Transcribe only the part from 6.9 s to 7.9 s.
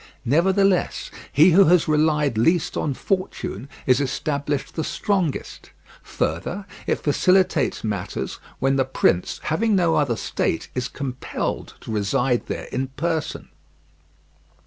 facilitates